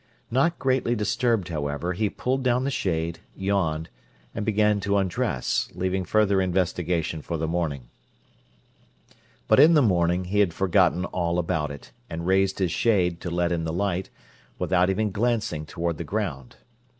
[0.31, 3.87] Not greatly disturbed, however, he pulled down the shade, yawned,
[4.33, 7.87] and began to undress, leaving further investigation for the morning.
[9.47, 13.29] But in the morning he had forgotten all about it, and raised his shade, to
[13.29, 14.09] let in the light,
[14.57, 16.55] without even glancing toward the ground.